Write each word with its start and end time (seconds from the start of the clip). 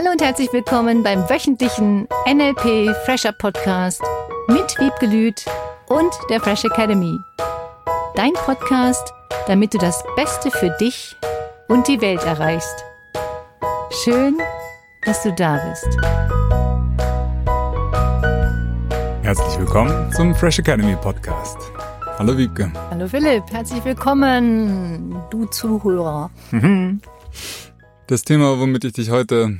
Hallo 0.00 0.12
und 0.12 0.22
herzlich 0.22 0.50
willkommen 0.50 1.02
beim 1.02 1.28
wöchentlichen 1.28 2.08
NLP 2.26 2.96
Fresher 3.04 3.32
Podcast 3.32 4.00
mit 4.48 4.74
Wiebke 4.78 5.04
Lüth 5.04 5.44
und 5.88 6.10
der 6.30 6.40
Fresh 6.40 6.64
Academy. 6.64 7.18
Dein 8.14 8.32
Podcast, 8.32 9.12
damit 9.46 9.74
du 9.74 9.78
das 9.78 10.02
Beste 10.16 10.50
für 10.50 10.70
dich 10.80 11.14
und 11.68 11.86
die 11.86 12.00
Welt 12.00 12.22
erreichst. 12.24 12.82
Schön, 14.02 14.38
dass 15.04 15.22
du 15.22 15.34
da 15.34 15.60
bist. 15.68 15.98
Herzlich 19.20 19.58
willkommen 19.58 20.10
zum 20.12 20.34
Fresh 20.34 20.60
Academy 20.60 20.96
Podcast. 20.96 21.58
Hallo 22.18 22.38
Wiebke. 22.38 22.72
Hallo 22.88 23.06
Philipp, 23.06 23.44
herzlich 23.52 23.84
willkommen, 23.84 25.14
du 25.28 25.44
Zuhörer. 25.44 26.30
Das 28.06 28.22
Thema, 28.22 28.58
womit 28.58 28.84
ich 28.84 28.94
dich 28.94 29.10
heute 29.10 29.58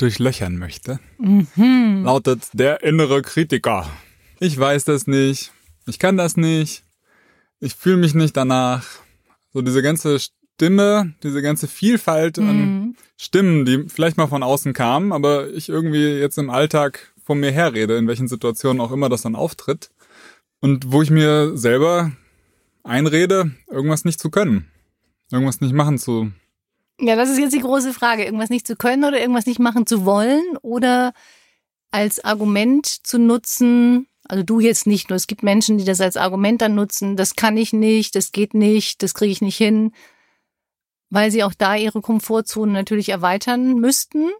durchlöchern 0.00 0.56
möchte, 0.56 1.00
mhm. 1.18 2.02
lautet 2.04 2.48
der 2.52 2.82
innere 2.82 3.22
Kritiker. 3.22 3.88
Ich 4.38 4.58
weiß 4.58 4.84
das 4.84 5.06
nicht, 5.06 5.52
ich 5.86 5.98
kann 5.98 6.16
das 6.16 6.36
nicht, 6.36 6.84
ich 7.60 7.74
fühle 7.74 7.98
mich 7.98 8.14
nicht 8.14 8.36
danach. 8.36 8.84
So 9.52 9.62
diese 9.62 9.82
ganze 9.82 10.18
Stimme, 10.20 11.14
diese 11.22 11.42
ganze 11.42 11.68
Vielfalt 11.68 12.38
mhm. 12.38 12.48
an 12.48 12.96
Stimmen, 13.16 13.64
die 13.64 13.84
vielleicht 13.88 14.16
mal 14.16 14.28
von 14.28 14.42
außen 14.42 14.72
kamen, 14.72 15.12
aber 15.12 15.50
ich 15.50 15.68
irgendwie 15.68 16.18
jetzt 16.18 16.38
im 16.38 16.50
Alltag 16.50 17.12
von 17.22 17.38
mir 17.38 17.52
herrede, 17.52 17.96
in 17.96 18.08
welchen 18.08 18.28
Situationen 18.28 18.80
auch 18.80 18.92
immer 18.92 19.08
das 19.08 19.22
dann 19.22 19.36
auftritt. 19.36 19.90
Und 20.60 20.92
wo 20.92 21.02
ich 21.02 21.10
mir 21.10 21.56
selber 21.56 22.12
einrede, 22.82 23.52
irgendwas 23.70 24.04
nicht 24.04 24.20
zu 24.20 24.30
können. 24.30 24.66
Irgendwas 25.30 25.60
nicht 25.60 25.72
machen 25.74 25.98
zu 25.98 26.32
ja, 27.00 27.16
das 27.16 27.30
ist 27.30 27.38
jetzt 27.38 27.54
die 27.54 27.60
große 27.60 27.92
Frage. 27.92 28.24
Irgendwas 28.24 28.50
nicht 28.50 28.66
zu 28.66 28.76
können 28.76 29.04
oder 29.04 29.20
irgendwas 29.20 29.46
nicht 29.46 29.58
machen 29.58 29.86
zu 29.86 30.04
wollen 30.04 30.42
oder 30.62 31.12
als 31.90 32.24
Argument 32.24 32.86
zu 32.86 33.18
nutzen. 33.18 34.06
Also 34.28 34.44
du 34.44 34.60
jetzt 34.60 34.86
nicht 34.86 35.10
nur. 35.10 35.16
Es 35.16 35.26
gibt 35.26 35.42
Menschen, 35.42 35.78
die 35.78 35.84
das 35.84 36.00
als 36.00 36.16
Argument 36.16 36.62
dann 36.62 36.74
nutzen. 36.74 37.16
Das 37.16 37.34
kann 37.34 37.56
ich 37.56 37.72
nicht, 37.72 38.14
das 38.14 38.32
geht 38.32 38.54
nicht, 38.54 39.02
das 39.02 39.14
kriege 39.14 39.32
ich 39.32 39.40
nicht 39.40 39.56
hin, 39.56 39.92
weil 41.08 41.30
sie 41.30 41.42
auch 41.42 41.54
da 41.54 41.74
ihre 41.74 42.00
Komfortzone 42.00 42.72
natürlich 42.72 43.08
erweitern 43.08 43.74
müssten 43.74 44.30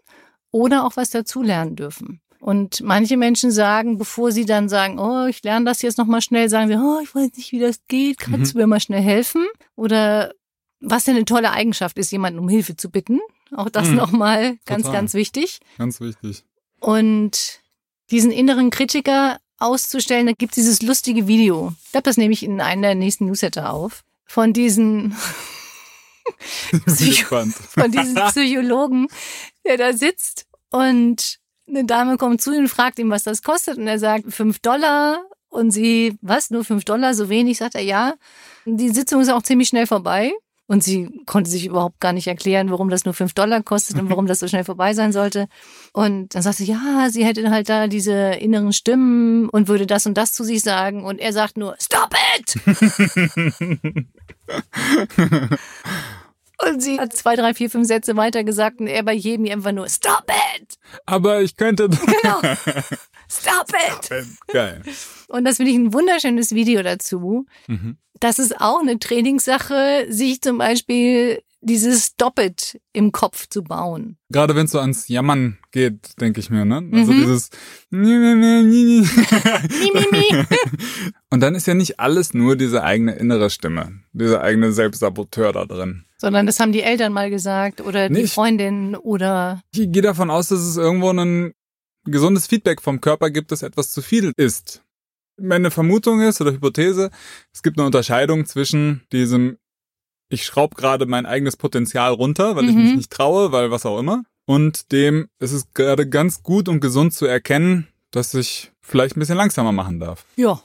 oder 0.51 0.85
auch 0.85 0.95
was 0.95 1.09
dazulernen 1.09 1.75
dürfen. 1.75 2.21
Und 2.39 2.81
manche 2.81 3.17
Menschen 3.17 3.51
sagen, 3.51 3.99
bevor 3.99 4.31
sie 4.31 4.45
dann 4.45 4.67
sagen, 4.67 4.97
oh, 4.97 5.27
ich 5.27 5.43
lerne 5.43 5.65
das 5.65 5.83
jetzt 5.83 5.99
nochmal 5.99 6.21
schnell, 6.21 6.49
sagen 6.49 6.69
sie, 6.69 6.75
oh, 6.75 6.99
ich 7.03 7.13
weiß 7.13 7.33
nicht, 7.37 7.51
wie 7.51 7.59
das 7.59 7.85
geht, 7.87 8.17
kannst 8.17 8.55
mhm. 8.55 8.57
du 8.57 8.63
mir 8.63 8.67
mal 8.67 8.79
schnell 8.79 9.01
helfen? 9.01 9.45
Oder 9.75 10.33
was 10.81 11.05
denn 11.05 11.15
eine 11.15 11.25
tolle 11.25 11.51
Eigenschaft 11.51 11.97
ist, 11.97 12.11
jemanden 12.11 12.39
um 12.39 12.49
Hilfe 12.49 12.75
zu 12.75 12.89
bitten. 12.89 13.19
Auch 13.55 13.69
das 13.69 13.87
mhm. 13.89 13.95
nochmal 13.95 14.57
ganz, 14.65 14.83
Total. 14.83 14.99
ganz 14.99 15.13
wichtig. 15.13 15.59
Ganz 15.77 16.01
wichtig. 16.01 16.43
Und 16.79 17.61
diesen 18.09 18.31
inneren 18.31 18.71
Kritiker 18.71 19.39
auszustellen, 19.59 20.25
da 20.25 20.33
gibt 20.33 20.53
es 20.53 20.55
dieses 20.55 20.81
lustige 20.81 21.27
Video. 21.27 21.73
Ich 21.85 21.91
glaube, 21.91 22.03
das 22.03 22.17
nehme 22.17 22.33
ich 22.33 22.43
in 22.43 22.59
einem 22.59 22.81
der 22.81 22.95
nächsten 22.95 23.27
Newsletter 23.27 23.71
auf. 23.71 24.03
Von 24.25 24.53
diesen, 24.53 25.11
von 27.69 27.91
diesen 27.91 28.15
Psychologen, 28.15 29.07
der 29.65 29.77
da 29.77 29.93
sitzt 29.93 30.47
und 30.71 31.39
eine 31.67 31.85
Dame 31.85 32.17
kommt 32.17 32.41
zu 32.41 32.51
ihm 32.53 32.61
und 32.61 32.69
fragt 32.69 32.99
ihm, 32.99 33.09
was 33.09 33.23
das 33.23 33.43
kostet. 33.43 33.77
Und 33.77 33.87
er 33.87 33.99
sagt, 33.99 34.33
fünf 34.33 34.59
Dollar. 34.59 35.23
Und 35.49 35.71
sie, 35.71 36.17
was, 36.21 36.49
nur 36.49 36.63
fünf 36.63 36.85
Dollar, 36.85 37.13
so 37.13 37.29
wenig? 37.29 37.57
Sagt 37.57 37.75
er, 37.75 37.81
ja. 37.81 38.15
Die 38.65 38.89
Sitzung 38.89 39.21
ist 39.21 39.29
auch 39.29 39.43
ziemlich 39.43 39.67
schnell 39.67 39.85
vorbei. 39.85 40.33
Und 40.71 40.85
sie 40.85 41.09
konnte 41.25 41.49
sich 41.49 41.65
überhaupt 41.65 41.99
gar 41.99 42.13
nicht 42.13 42.27
erklären, 42.27 42.71
warum 42.71 42.87
das 42.87 43.03
nur 43.03 43.13
fünf 43.13 43.33
Dollar 43.33 43.61
kostet 43.61 43.99
und 43.99 44.09
warum 44.09 44.25
das 44.27 44.39
so 44.39 44.47
schnell 44.47 44.63
vorbei 44.63 44.93
sein 44.93 45.11
sollte. 45.11 45.49
Und 45.91 46.33
dann 46.33 46.41
sagte 46.43 46.63
sie, 46.63 46.71
ja, 46.71 47.09
sie 47.09 47.25
hätte 47.25 47.51
halt 47.51 47.67
da 47.67 47.87
diese 47.87 48.35
inneren 48.35 48.71
Stimmen 48.71 49.49
und 49.49 49.67
würde 49.67 49.85
das 49.85 50.05
und 50.05 50.13
das 50.13 50.31
zu 50.31 50.45
sich 50.45 50.61
sagen. 50.61 51.03
Und 51.03 51.19
er 51.19 51.33
sagt 51.33 51.57
nur, 51.57 51.75
stop 51.77 52.15
it! 52.37 52.55
Und 56.63 56.79
sie 56.79 56.99
hat 56.99 57.11
zwei, 57.13 57.35
drei, 57.35 57.55
vier, 57.55 57.71
fünf 57.71 57.87
Sätze 57.87 58.15
weiter 58.15 58.43
gesagt 58.43 58.79
und 58.79 58.85
er 58.85 59.01
bei 59.01 59.13
jedem 59.13 59.47
einfach 59.51 59.71
nur 59.71 59.89
Stop 59.89 60.25
it! 60.57 60.77
Aber 61.07 61.41
ich 61.41 61.57
könnte. 61.57 61.89
Genau. 61.89 62.39
Stop 63.31 63.69
it! 63.69 64.05
Stop 64.05 64.19
it. 64.19 64.27
Geil. 64.47 64.81
Und 65.29 65.45
das 65.45 65.57
finde 65.57 65.71
ich 65.71 65.77
ein 65.77 65.93
wunderschönes 65.93 66.53
Video 66.53 66.83
dazu. 66.83 67.45
Mhm. 67.67 67.97
Das 68.19 68.37
ist 68.37 68.59
auch 68.59 68.81
eine 68.81 68.99
Trainingssache, 68.99 70.05
sich 70.09 70.41
zum 70.41 70.57
Beispiel 70.57 71.41
dieses 71.61 72.07
Stop 72.07 72.39
it 72.39 72.79
im 72.91 73.11
Kopf 73.11 73.47
zu 73.47 73.63
bauen. 73.63 74.17
Gerade 74.29 74.55
wenn 74.55 74.65
es 74.65 74.71
so 74.71 74.79
ans 74.79 75.07
Jammern 75.07 75.59
geht, 75.71 76.19
denke 76.19 76.39
ich 76.39 76.49
mir, 76.49 76.65
ne? 76.65 76.83
Also 76.91 77.13
mhm. 77.13 77.19
dieses 77.19 77.49
Und 81.29 81.39
dann 81.39 81.55
ist 81.55 81.67
ja 81.67 81.73
nicht 81.73 81.99
alles 81.99 82.33
nur 82.33 82.55
diese 82.55 82.83
eigene 82.83 83.13
innere 83.13 83.49
Stimme, 83.49 84.01
dieser 84.11 84.41
eigene 84.41 84.71
Selbstsaboteur 84.71 85.53
da 85.53 85.65
drin. 85.65 86.05
Sondern 86.17 86.45
das 86.45 86.59
haben 86.59 86.71
die 86.71 86.81
Eltern 86.81 87.13
mal 87.13 87.29
gesagt 87.29 87.81
oder 87.81 88.09
die 88.09 88.21
nicht. 88.21 88.33
Freundin 88.33 88.95
oder. 88.95 89.61
Ich 89.73 89.91
gehe 89.91 90.01
davon 90.01 90.29
aus, 90.29 90.49
dass 90.49 90.59
es 90.59 90.77
irgendwo 90.77 91.11
ein 91.11 91.53
gesundes 92.05 92.47
Feedback 92.47 92.81
vom 92.81 93.01
Körper 93.01 93.29
gibt, 93.29 93.51
dass 93.51 93.63
etwas 93.63 93.91
zu 93.91 94.01
viel 94.01 94.33
ist 94.37 94.83
meine 95.41 95.71
Vermutung 95.71 96.21
ist 96.21 96.41
oder 96.41 96.51
Hypothese, 96.51 97.11
es 97.53 97.63
gibt 97.63 97.77
eine 97.77 97.85
Unterscheidung 97.85 98.45
zwischen 98.45 99.01
diesem, 99.11 99.57
ich 100.29 100.45
schraube 100.45 100.75
gerade 100.75 101.05
mein 101.05 101.25
eigenes 101.25 101.57
Potenzial 101.57 102.13
runter, 102.13 102.55
weil 102.55 102.63
mhm. 102.63 102.69
ich 102.69 102.75
mich 102.75 102.91
mhm. 102.91 102.97
nicht 102.97 103.11
traue, 103.11 103.51
weil 103.51 103.71
was 103.71 103.85
auch 103.85 103.99
immer, 103.99 104.23
und 104.45 104.91
dem, 104.91 105.27
es 105.39 105.51
ist 105.51 105.73
gerade 105.73 106.07
ganz 106.07 106.43
gut 106.43 106.69
und 106.69 106.79
gesund 106.79 107.13
zu 107.13 107.25
erkennen, 107.25 107.87
dass 108.11 108.33
ich 108.33 108.71
vielleicht 108.81 109.15
ein 109.15 109.19
bisschen 109.19 109.37
langsamer 109.37 109.71
machen 109.71 109.99
darf. 109.99 110.25
Ja. 110.35 110.61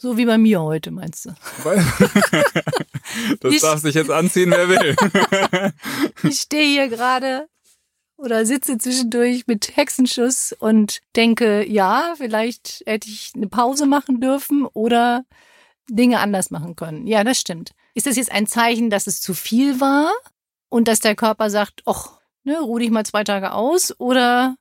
So 0.00 0.16
wie 0.16 0.26
bei 0.26 0.38
mir 0.38 0.62
heute, 0.62 0.92
meinst 0.92 1.26
du? 1.26 1.30
das 3.40 3.52
ich, 3.52 3.60
darf 3.60 3.80
sich 3.80 3.96
jetzt 3.96 4.12
anziehen, 4.12 4.52
wer 4.52 4.68
will. 4.68 4.94
ich 6.30 6.38
stehe 6.38 6.70
hier 6.70 6.88
gerade 6.88 7.48
oder 8.18 8.44
sitze 8.44 8.78
zwischendurch 8.78 9.46
mit 9.46 9.76
Hexenschuss 9.76 10.52
und 10.52 11.00
denke, 11.16 11.66
ja, 11.66 12.14
vielleicht 12.16 12.82
hätte 12.84 13.08
ich 13.08 13.32
eine 13.34 13.46
Pause 13.46 13.86
machen 13.86 14.20
dürfen 14.20 14.66
oder 14.66 15.24
Dinge 15.88 16.18
anders 16.18 16.50
machen 16.50 16.76
können. 16.76 17.06
Ja, 17.06 17.24
das 17.24 17.38
stimmt. 17.38 17.72
Ist 17.94 18.06
das 18.06 18.16
jetzt 18.16 18.32
ein 18.32 18.46
Zeichen, 18.46 18.90
dass 18.90 19.06
es 19.06 19.20
zu 19.20 19.34
viel 19.34 19.80
war 19.80 20.12
und 20.68 20.88
dass 20.88 21.00
der 21.00 21.14
Körper 21.14 21.48
sagt, 21.48 21.82
ach, 21.86 22.20
ne, 22.44 22.60
ruh 22.60 22.78
dich 22.78 22.90
mal 22.90 23.06
zwei 23.06 23.24
Tage 23.24 23.52
aus 23.52 23.98
oder 23.98 24.56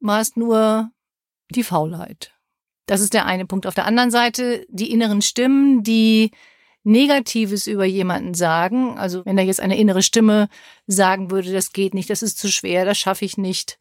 war 0.00 0.20
es 0.20 0.34
nur 0.34 0.90
die 1.50 1.62
Faulheit? 1.62 2.32
Das 2.86 3.00
ist 3.00 3.14
der 3.14 3.26
eine 3.26 3.46
Punkt. 3.46 3.66
Auf 3.66 3.74
der 3.74 3.86
anderen 3.86 4.10
Seite 4.10 4.66
die 4.68 4.90
inneren 4.90 5.22
Stimmen, 5.22 5.82
die 5.82 6.32
Negatives 6.84 7.66
über 7.66 7.84
jemanden 7.84 8.34
sagen, 8.34 8.98
also 8.98 9.24
wenn 9.24 9.36
da 9.36 9.42
jetzt 9.42 9.60
eine 9.60 9.78
innere 9.78 10.02
Stimme 10.02 10.48
sagen 10.86 11.30
würde, 11.30 11.52
das 11.52 11.72
geht 11.72 11.94
nicht, 11.94 12.10
das 12.10 12.22
ist 12.22 12.38
zu 12.38 12.50
schwer, 12.50 12.84
das 12.84 12.98
schaffe 12.98 13.24
ich 13.24 13.38
nicht. 13.38 13.78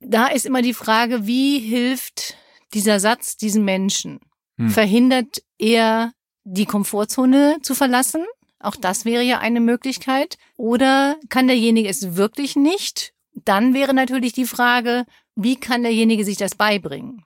Da 0.00 0.26
ist 0.26 0.46
immer 0.46 0.62
die 0.62 0.74
Frage, 0.74 1.26
wie 1.26 1.58
hilft 1.58 2.36
dieser 2.74 2.98
Satz 2.98 3.36
diesen 3.36 3.64
Menschen? 3.64 4.20
Hm. 4.58 4.70
Verhindert 4.70 5.42
er 5.58 6.12
die 6.44 6.66
Komfortzone 6.66 7.58
zu 7.62 7.74
verlassen? 7.74 8.24
Auch 8.58 8.76
das 8.76 9.04
wäre 9.04 9.22
ja 9.22 9.38
eine 9.38 9.60
Möglichkeit. 9.60 10.38
Oder 10.56 11.16
kann 11.28 11.46
derjenige 11.46 11.88
es 11.88 12.16
wirklich 12.16 12.56
nicht? 12.56 13.12
Dann 13.34 13.74
wäre 13.74 13.94
natürlich 13.94 14.32
die 14.32 14.46
Frage, 14.46 15.04
wie 15.34 15.56
kann 15.56 15.82
derjenige 15.82 16.24
sich 16.24 16.36
das 16.36 16.54
beibringen? 16.54 17.24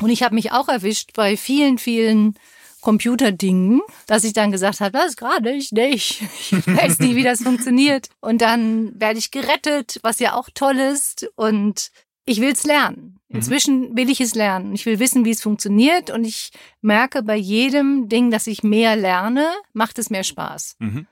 Und 0.00 0.10
ich 0.10 0.22
habe 0.22 0.34
mich 0.34 0.52
auch 0.52 0.68
erwischt 0.68 1.12
bei 1.14 1.36
vielen, 1.36 1.78
vielen 1.78 2.34
Computerdingen, 2.82 3.80
dass 4.06 4.24
ich 4.24 4.34
dann 4.34 4.52
gesagt 4.52 4.80
habe, 4.80 4.92
das 4.92 5.16
gerade 5.16 5.52
ich 5.52 5.72
nicht. 5.72 6.20
Ich 6.20 6.52
weiß 6.66 6.98
nie, 6.98 7.16
wie 7.16 7.22
das 7.22 7.42
funktioniert. 7.42 8.08
Und 8.20 8.42
dann 8.42 9.00
werde 9.00 9.18
ich 9.18 9.30
gerettet, 9.30 9.98
was 10.02 10.18
ja 10.18 10.34
auch 10.34 10.50
toll 10.52 10.78
ist. 10.78 11.30
Und 11.36 11.90
ich 12.26 12.40
will 12.40 12.52
es 12.52 12.64
lernen. 12.64 13.20
Mhm. 13.28 13.36
Inzwischen 13.36 13.96
will 13.96 14.10
ich 14.10 14.20
es 14.20 14.34
lernen. 14.34 14.74
Ich 14.74 14.84
will 14.84 14.98
wissen, 14.98 15.24
wie 15.24 15.30
es 15.30 15.42
funktioniert. 15.42 16.10
Und 16.10 16.24
ich 16.24 16.50
merke 16.80 17.22
bei 17.22 17.36
jedem 17.36 18.08
Ding, 18.08 18.30
dass 18.30 18.46
ich 18.46 18.62
mehr 18.62 18.96
lerne, 18.96 19.48
macht 19.72 19.98
es 19.98 20.10
mehr 20.10 20.24
Spaß. 20.24 20.76
Mhm. 20.80 21.06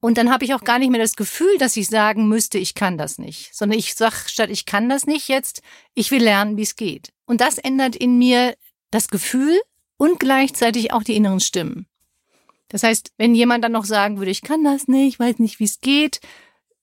Und 0.00 0.18
dann 0.18 0.30
habe 0.30 0.44
ich 0.44 0.54
auch 0.54 0.62
gar 0.62 0.78
nicht 0.78 0.90
mehr 0.90 1.00
das 1.00 1.16
Gefühl, 1.16 1.56
dass 1.58 1.76
ich 1.76 1.88
sagen 1.88 2.28
müsste, 2.28 2.58
ich 2.58 2.74
kann 2.74 2.98
das 2.98 3.18
nicht, 3.18 3.56
sondern 3.56 3.78
ich 3.78 3.94
sage 3.94 4.14
statt 4.26 4.50
ich 4.50 4.66
kann 4.66 4.90
das 4.90 5.06
nicht 5.06 5.28
jetzt, 5.28 5.62
ich 5.94 6.10
will 6.10 6.22
lernen, 6.22 6.58
wie 6.58 6.62
es 6.62 6.76
geht. 6.76 7.12
Und 7.24 7.40
das 7.40 7.56
ändert 7.56 7.96
in 7.96 8.18
mir 8.18 8.54
das 8.90 9.08
Gefühl, 9.08 9.58
und 9.96 10.20
gleichzeitig 10.20 10.92
auch 10.92 11.02
die 11.02 11.16
inneren 11.16 11.40
Stimmen. 11.40 11.86
Das 12.68 12.82
heißt, 12.82 13.12
wenn 13.16 13.34
jemand 13.34 13.64
dann 13.64 13.72
noch 13.72 13.84
sagen 13.84 14.18
würde, 14.18 14.30
ich 14.30 14.42
kann 14.42 14.64
das 14.64 14.88
nicht, 14.88 15.18
weiß 15.18 15.38
nicht, 15.38 15.60
wie 15.60 15.64
es 15.64 15.80
geht, 15.80 16.20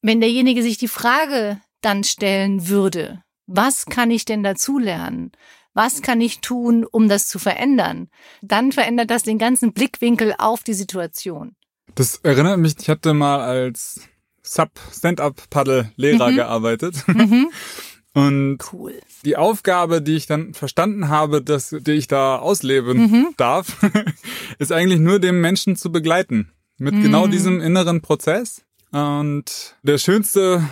wenn 0.02 0.22
derjenige 0.22 0.64
sich 0.64 0.78
die 0.78 0.88
Frage 0.88 1.60
dann 1.82 2.04
stellen 2.04 2.68
würde, 2.68 3.24
was 3.46 3.86
kann 3.86 4.12
ich 4.12 4.26
denn 4.26 4.44
dazulernen? 4.44 5.32
Was 5.74 6.02
kann 6.02 6.22
ich 6.22 6.40
tun, 6.40 6.86
um 6.86 7.10
das 7.10 7.28
zu 7.28 7.40
verändern? 7.40 8.10
Dann 8.42 8.72
verändert 8.72 9.10
das 9.10 9.24
den 9.24 9.40
ganzen 9.40 9.74
Blickwinkel 9.74 10.36
auf 10.38 10.64
die 10.64 10.76
Situation. 10.76 11.56
Das 11.96 12.18
erinnert 12.18 12.60
mich, 12.60 12.76
ich 12.80 12.90
hatte 12.90 13.14
mal 13.14 13.42
als 13.42 14.02
Sub-Stand-Up-Paddle-Lehrer 14.44 16.32
mhm. 16.32 16.36
gearbeitet. 16.36 17.08
Mhm. 17.08 17.50
Und 18.14 18.60
cool. 18.72 18.94
die 19.26 19.38
Aufgabe, 19.38 20.02
die 20.02 20.16
ich 20.16 20.28
dann 20.28 20.54
verstanden 20.54 21.10
habe, 21.10 21.42
dass 21.42 21.76
die 21.80 21.94
ich 21.94 22.08
da 22.08 22.38
ausleben 22.38 22.98
mhm. 22.98 23.28
darf, 23.38 23.78
ist 24.60 24.72
eigentlich 24.72 25.00
nur 25.00 25.20
dem 25.20 25.42
Menschen 25.42 25.76
zu 25.76 25.92
begleiten. 25.92 26.52
Mit 26.78 26.94
genau 26.94 27.00
mhm. 27.00 27.04
genau 27.04 27.28
diesem 27.28 27.62
inneren 27.62 28.02
Prozess. 28.02 28.64
Und 28.92 29.76
der 29.82 29.98
schönste 29.98 30.64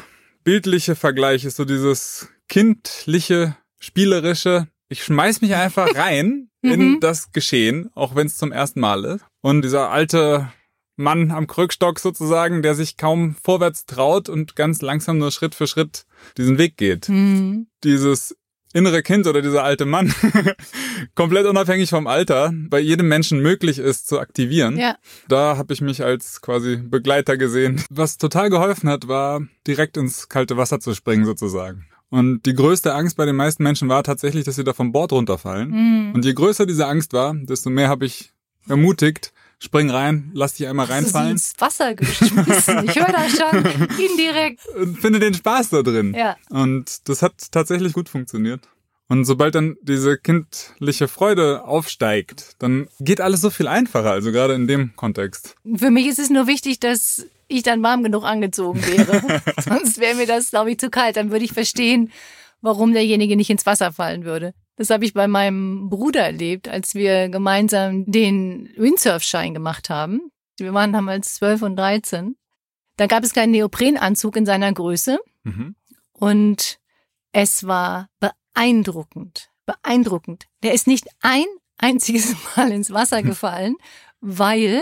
bildliche 0.44 0.96
Vergleich 0.96 1.46
ist 1.46 1.58
so 1.58 1.66
dieses 1.66 2.30
kindliche, 2.48 3.58
spielerische. 3.80 4.68
Ich 4.90 5.04
schmeiß 5.04 5.42
mich 5.42 5.56
einfach 5.56 5.96
rein 5.96 6.50
in 6.62 6.94
mhm. 6.94 7.00
das 7.00 7.32
Geschehen, 7.32 7.90
auch 7.96 8.16
wenn 8.16 8.28
es 8.28 8.38
zum 8.38 8.52
ersten 8.52 8.80
Mal 8.80 9.06
ist. 9.06 9.26
Und 9.42 9.64
dieser 9.64 9.90
alte 9.90 10.52
Mann 11.02 11.32
am 11.32 11.48
Krückstock 11.48 12.00
sozusagen, 12.00 12.62
der 12.62 12.76
sich 12.76 12.98
kaum 12.98 13.36
vorwärts 13.44 13.86
traut 13.86 14.30
und 14.30 14.56
ganz 14.56 14.82
langsam 14.82 15.18
nur 15.18 15.32
Schritt 15.32 15.56
für 15.56 15.68
Schritt 15.68 16.06
diesen 16.38 16.58
Weg 16.58 16.78
geht. 16.78 17.10
Mhm. 17.10 17.68
Dieses 17.84 18.36
innere 18.74 19.04
Kind 19.04 19.28
oder 19.28 19.42
dieser 19.42 19.64
alte 19.64 19.86
Mann, 19.86 20.14
komplett 21.16 21.46
unabhängig 21.46 21.90
vom 21.90 22.08
Alter, 22.08 22.54
bei 22.70 22.80
jedem 22.80 23.08
Menschen 23.08 23.42
möglich 23.42 23.80
ist 23.80 24.08
zu 24.08 24.20
aktivieren. 24.20 24.78
Ja. 24.78 24.96
Da 25.28 25.58
habe 25.58 25.74
ich 25.74 25.82
mich 25.82 26.04
als 26.04 26.42
quasi 26.42 26.78
Begleiter 26.78 27.38
gesehen. 27.38 27.84
Was 27.90 28.18
total 28.18 28.50
geholfen 28.50 28.90
hat, 28.90 29.08
war 29.08 29.42
direkt 29.68 29.98
ins 29.98 30.30
kalte 30.30 30.58
Wasser 30.58 30.80
zu 30.80 30.94
springen 30.94 31.26
sozusagen. 31.26 31.86
Und 32.10 32.46
die 32.46 32.54
größte 32.54 32.94
Angst 32.94 33.16
bei 33.16 33.26
den 33.26 33.38
meisten 33.38 33.64
Menschen 33.64 33.88
war 33.88 34.04
tatsächlich, 34.04 34.44
dass 34.44 34.56
sie 34.56 34.66
da 34.66 34.74
vom 34.74 34.92
Bord 34.92 35.14
runterfallen. 35.14 35.70
Mhm. 35.70 36.12
Und 36.14 36.26
je 36.26 36.34
größer 36.34 36.66
diese 36.66 36.86
Angst 36.88 37.14
war, 37.14 37.34
desto 37.34 37.70
mehr 37.70 37.88
habe 37.88 38.06
ich 38.06 38.34
ermutigt, 38.68 39.34
spring 39.62 39.90
rein, 39.90 40.32
lass 40.34 40.56
dich 40.56 40.68
einmal 40.68 40.88
reinfallen. 40.88 41.36
Hast 41.36 41.60
du 41.60 41.66
ins 41.66 41.80
Wasser 41.80 41.96
geschmissen. 41.96 42.86
Ich 42.86 42.96
höre 42.96 43.12
das 43.12 43.32
schon 43.38 43.66
indirekt. 43.98 44.62
Und 44.76 45.00
finde 45.00 45.20
den 45.20 45.34
Spaß 45.34 45.70
da 45.70 45.84
drin. 45.84 46.14
Ja. 46.14 46.36
Und 46.50 47.08
das 47.08 47.22
hat 47.22 47.34
tatsächlich 47.52 47.94
gut 47.94 48.10
funktioniert. 48.10 48.68
Und 49.08 49.26
sobald 49.26 49.56
dann 49.56 49.76
diese 49.82 50.18
kindliche 50.18 51.08
Freude 51.08 51.66
aufsteigt, 51.66 52.56
dann 52.60 52.88
geht 53.00 53.20
alles 53.20 53.42
so 53.42 53.50
viel 53.50 53.68
einfacher, 53.68 54.12
also 54.12 54.32
gerade 54.32 54.54
in 54.54 54.68
dem 54.68 54.96
Kontext. 54.96 55.56
Für 55.76 55.92
mich 55.92 56.08
ist 56.08 56.18
es 56.18 56.30
nur 56.30 56.48
wichtig, 56.48 56.80
dass 56.80 57.26
ich 57.50 57.62
dann 57.62 57.84
warm 57.84 58.04
genug 58.04 58.24
angezogen 58.24 58.82
wäre. 58.86 59.42
Sonst 59.62 60.00
wäre 60.00 60.16
mir 60.16 60.28
das, 60.28 60.52
glaube 60.52 60.72
ich, 60.72 60.80
zu 60.80 60.90
kalt. 60.90 61.18
Dann 61.18 61.30
würde 61.30 61.44
ich 61.44 61.52
verstehen, 61.52 62.10
warum 62.62 62.94
derjenige 62.94 63.36
nicht 63.36 63.50
ins 63.50 63.66
Wasser 63.66 63.92
fallen 63.92 64.24
würde. 64.24 64.54
Das 64.82 64.90
habe 64.90 65.06
ich 65.06 65.14
bei 65.14 65.28
meinem 65.28 65.92
Bruder 65.92 66.22
erlebt, 66.22 66.68
als 66.68 66.96
wir 66.96 67.30
gemeinsam 67.30 68.04
den 68.08 68.74
Windsurfschein 68.78 69.54
gemacht 69.54 69.92
haben. 69.92 70.32
Wir 70.58 70.74
waren 70.74 70.92
damals 70.92 71.36
12 71.36 71.62
und 71.62 71.76
13. 71.76 72.36
Da 72.98 73.06
gab 73.06 73.24
es 73.24 73.36
keinen 73.36 73.52
Neoprenanzug 73.52 74.36
in 74.36 74.48
seiner 74.48 74.74
Größe. 74.74 75.20
Mhm. 75.44 75.76
Und 76.14 76.80
es 77.32 77.68
war 77.68 78.10
beeindruckend, 78.20 79.52
beeindruckend. 79.68 80.48
Der 80.64 80.74
ist 80.74 80.88
nicht 80.88 81.08
ein 81.22 81.46
einziges 81.78 82.36
Mal 82.58 82.72
ins 82.72 82.90
Wasser 82.90 83.22
gefallen, 83.22 83.76
weil 84.20 84.82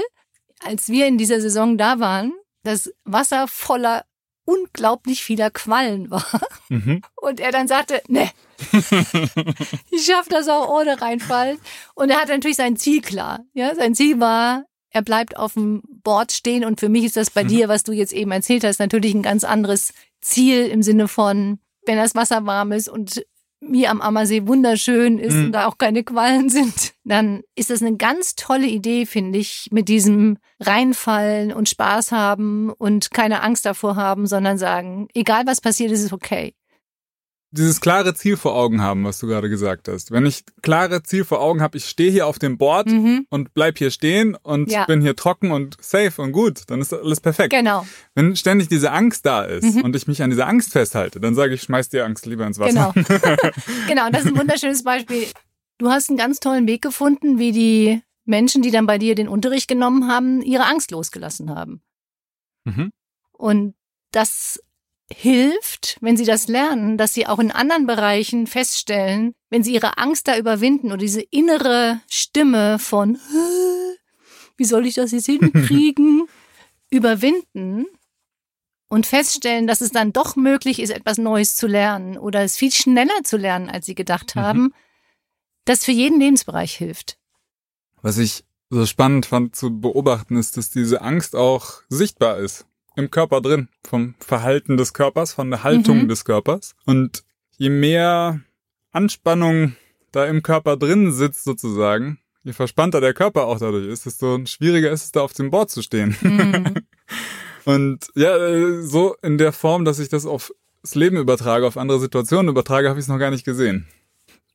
als 0.61 0.87
wir 0.87 1.07
in 1.07 1.17
dieser 1.17 1.41
Saison 1.41 1.77
da 1.77 1.99
waren, 1.99 2.31
das 2.63 2.89
Wasser 3.03 3.49
voller 3.49 4.05
unglaublich 4.49 5.23
vieler 5.23 5.51
Quallen 5.51 6.09
war. 6.09 6.25
Mhm. 6.69 7.01
Und 7.15 7.39
er 7.39 7.51
dann 7.51 7.67
sagte, 7.67 8.01
ne, 8.07 8.29
ich 9.91 10.05
schaffe 10.05 10.29
das 10.29 10.47
auch 10.47 10.69
ohne 10.69 10.99
reinfallen. 11.01 11.59
Und 11.93 12.09
er 12.09 12.19
hat 12.19 12.29
natürlich 12.29 12.57
sein 12.57 12.77
Ziel 12.77 13.01
klar. 13.01 13.41
Ja, 13.53 13.75
sein 13.75 13.93
Ziel 13.93 14.19
war, 14.19 14.65
er 14.89 15.03
bleibt 15.03 15.37
auf 15.37 15.53
dem 15.53 15.83
Board 16.03 16.31
stehen. 16.31 16.65
Und 16.65 16.79
für 16.79 16.89
mich 16.89 17.05
ist 17.05 17.17
das 17.17 17.29
bei 17.29 17.43
mhm. 17.43 17.47
dir, 17.49 17.69
was 17.69 17.83
du 17.83 17.91
jetzt 17.91 18.13
eben 18.13 18.31
erzählt 18.31 18.63
hast, 18.63 18.79
natürlich 18.79 19.13
ein 19.13 19.23
ganz 19.23 19.43
anderes 19.43 19.93
Ziel 20.21 20.65
im 20.65 20.81
Sinne 20.81 21.07
von, 21.07 21.59
wenn 21.85 21.97
das 21.97 22.15
Wasser 22.15 22.45
warm 22.45 22.71
ist 22.71 22.89
und 22.89 23.23
mir 23.61 23.91
am 23.91 24.01
Ammersee 24.01 24.47
wunderschön 24.47 25.19
ist 25.19 25.33
mhm. 25.33 25.45
und 25.45 25.51
da 25.51 25.67
auch 25.67 25.77
keine 25.77 26.03
Quallen 26.03 26.49
sind, 26.49 26.93
dann 27.03 27.41
ist 27.55 27.69
das 27.69 27.81
eine 27.81 27.97
ganz 27.97 28.35
tolle 28.35 28.67
Idee, 28.67 29.05
finde 29.05 29.39
ich, 29.39 29.67
mit 29.71 29.89
diesem 29.89 30.37
reinfallen 30.59 31.51
und 31.53 31.69
Spaß 31.69 32.11
haben 32.11 32.71
und 32.71 33.11
keine 33.11 33.41
Angst 33.41 33.65
davor 33.65 33.95
haben, 33.95 34.27
sondern 34.27 34.57
sagen, 34.57 35.07
egal 35.13 35.45
was 35.45 35.61
passiert, 35.61 35.91
ist 35.91 36.03
es 36.03 36.13
okay 36.13 36.53
dieses 37.51 37.81
klare 37.81 38.13
Ziel 38.13 38.37
vor 38.37 38.55
Augen 38.55 38.81
haben, 38.81 39.03
was 39.03 39.19
du 39.19 39.27
gerade 39.27 39.49
gesagt 39.49 39.87
hast. 39.87 40.11
Wenn 40.11 40.25
ich 40.25 40.43
klare 40.61 41.01
Ziel 41.01 41.25
vor 41.25 41.41
Augen 41.41 41.61
habe, 41.61 41.77
ich 41.77 41.85
stehe 41.85 42.11
hier 42.11 42.27
auf 42.27 42.37
dem 42.37 42.57
Board 42.57 42.87
mhm. 42.87 43.25
und 43.29 43.53
bleib 43.53 43.77
hier 43.77 43.89
stehen 43.89 44.35
und 44.35 44.71
ja. 44.71 44.85
bin 44.85 45.01
hier 45.01 45.15
trocken 45.15 45.51
und 45.51 45.75
safe 45.81 46.21
und 46.21 46.31
gut, 46.31 46.63
dann 46.67 46.79
ist 46.79 46.93
alles 46.93 47.21
perfekt. 47.21 47.51
Genau. 47.51 47.87
Wenn 48.13 48.35
ständig 48.35 48.67
diese 48.67 48.91
Angst 48.91 49.25
da 49.25 49.43
ist 49.43 49.75
mhm. 49.75 49.81
und 49.81 49.95
ich 49.95 50.07
mich 50.07 50.21
an 50.21 50.29
dieser 50.29 50.47
Angst 50.47 50.71
festhalte, 50.71 51.19
dann 51.19 51.33
sage 51.33 51.55
ich, 51.55 51.63
schmeiß 51.63 51.89
die 51.89 52.01
Angst 52.01 52.25
lieber 52.27 52.45
ins 52.45 52.59
Wasser. 52.59 52.93
Genau. 52.93 53.07
genau, 53.87 54.05
und 54.05 54.15
das 54.15 54.25
ist 54.25 54.31
ein 54.31 54.37
wunderschönes 54.37 54.83
Beispiel. 54.83 55.25
Du 55.79 55.89
hast 55.89 56.09
einen 56.09 56.17
ganz 56.17 56.39
tollen 56.39 56.67
Weg 56.67 56.81
gefunden, 56.81 57.39
wie 57.39 57.51
die 57.51 58.01
Menschen, 58.25 58.61
die 58.61 58.71
dann 58.71 58.85
bei 58.85 58.99
dir 58.99 59.15
den 59.15 59.27
Unterricht 59.27 59.67
genommen 59.67 60.07
haben, 60.07 60.41
ihre 60.43 60.65
Angst 60.65 60.91
losgelassen 60.91 61.49
haben. 61.55 61.81
Mhm. 62.65 62.91
Und 63.31 63.73
das 64.11 64.59
hilft, 65.11 65.97
wenn 66.01 66.17
sie 66.17 66.25
das 66.25 66.47
lernen, 66.47 66.97
dass 66.97 67.13
sie 67.13 67.27
auch 67.27 67.39
in 67.39 67.51
anderen 67.51 67.87
Bereichen 67.87 68.47
feststellen, 68.47 69.33
wenn 69.49 69.63
sie 69.63 69.73
ihre 69.73 69.97
Angst 69.97 70.27
da 70.27 70.37
überwinden 70.37 70.87
oder 70.87 70.97
diese 70.97 71.21
innere 71.21 71.99
Stimme 72.09 72.79
von, 72.79 73.17
wie 74.57 74.65
soll 74.65 74.85
ich 74.85 74.95
das 74.95 75.11
jetzt 75.11 75.25
hinkriegen, 75.25 76.27
überwinden 76.91 77.85
und 78.87 79.05
feststellen, 79.05 79.67
dass 79.67 79.81
es 79.81 79.91
dann 79.91 80.13
doch 80.13 80.35
möglich 80.35 80.79
ist, 80.79 80.91
etwas 80.91 81.17
Neues 81.17 81.55
zu 81.55 81.67
lernen 81.67 82.17
oder 82.17 82.41
es 82.41 82.57
viel 82.57 82.71
schneller 82.71 83.23
zu 83.23 83.37
lernen, 83.37 83.69
als 83.69 83.85
sie 83.85 83.95
gedacht 83.95 84.35
mhm. 84.35 84.39
haben, 84.39 84.73
das 85.65 85.85
für 85.85 85.91
jeden 85.91 86.19
Lebensbereich 86.19 86.75
hilft. 86.75 87.17
Was 88.01 88.17
ich 88.17 88.43
so 88.69 88.85
spannend 88.85 89.25
fand 89.25 89.55
zu 89.55 89.79
beobachten, 89.79 90.37
ist, 90.37 90.57
dass 90.57 90.69
diese 90.69 91.01
Angst 91.01 91.35
auch 91.35 91.81
sichtbar 91.89 92.37
ist 92.37 92.65
im 92.95 93.11
Körper 93.11 93.41
drin, 93.41 93.69
vom 93.87 94.15
Verhalten 94.19 94.77
des 94.77 94.93
Körpers, 94.93 95.33
von 95.33 95.49
der 95.49 95.63
Haltung 95.63 96.03
mhm. 96.03 96.07
des 96.09 96.25
Körpers. 96.25 96.75
Und 96.85 97.23
je 97.57 97.69
mehr 97.69 98.41
Anspannung 98.91 99.75
da 100.11 100.25
im 100.25 100.41
Körper 100.43 100.77
drin 100.77 101.11
sitzt 101.11 101.43
sozusagen, 101.43 102.19
je 102.43 102.53
verspannter 102.53 103.01
der 103.01 103.13
Körper 103.13 103.45
auch 103.45 103.59
dadurch 103.59 103.87
ist, 103.87 104.05
desto 104.05 104.45
schwieriger 104.45 104.91
ist 104.91 105.03
es 105.03 105.11
da 105.11 105.21
auf 105.21 105.33
dem 105.33 105.51
Board 105.51 105.69
zu 105.69 105.81
stehen. 105.81 106.15
Mhm. 106.21 106.73
Und 107.65 108.07
ja, 108.15 108.35
äh, 108.37 108.81
so 108.81 109.15
in 109.21 109.37
der 109.37 109.51
Form, 109.51 109.85
dass 109.85 109.99
ich 109.99 110.09
das 110.09 110.25
aufs 110.25 110.53
Leben 110.93 111.17
übertrage, 111.17 111.67
auf 111.67 111.77
andere 111.77 111.99
Situationen 111.99 112.49
übertrage, 112.49 112.89
habe 112.89 112.99
ich 112.99 113.03
es 113.03 113.09
noch 113.09 113.19
gar 113.19 113.31
nicht 113.31 113.45
gesehen. 113.45 113.87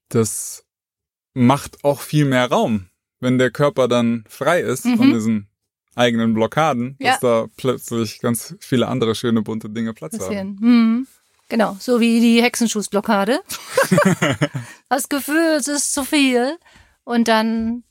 Das 0.09 0.65
macht 1.35 1.85
auch 1.85 2.01
viel 2.01 2.25
mehr 2.25 2.51
Raum, 2.51 2.87
wenn 3.21 3.39
der 3.39 3.51
Körper 3.51 3.89
dann 3.89 4.25
frei 4.29 4.61
ist 4.61 4.85
mhm. 4.87 4.97
von 4.97 5.13
diesen 5.13 5.49
eigenen 5.97 6.35
Blockaden, 6.35 6.97
ja. 6.99 7.13
dass 7.13 7.21
da 7.21 7.47
plötzlich 7.57 8.21
ganz 8.21 8.57
viele 8.61 8.89
andere 8.89 9.15
schöne 9.15 9.43
bunte 9.43 9.71
Dinge 9.71 9.95
Platz 9.95 10.19
Passieren. 10.19 10.57
haben. 10.61 10.97
Mhm. 10.97 11.07
Genau, 11.49 11.77
so 11.79 12.01
wie 12.01 12.21
die 12.21 12.43
Hexenschussblockade. 12.43 13.41
das 14.89 15.09
Gefühl, 15.09 15.57
es 15.59 15.69
ist 15.69 15.93
zu 15.93 16.05
viel. 16.05 16.57
Und 17.05 17.29
dann 17.29 17.85